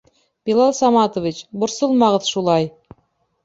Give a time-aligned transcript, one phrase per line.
[0.49, 2.69] Билал Саматович, борсолмағыҙ шулай.